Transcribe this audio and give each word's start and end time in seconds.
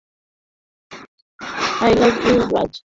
I 1.83 1.93
love 1.99 2.15
you, 2.25 2.35
Raj. 2.53 2.73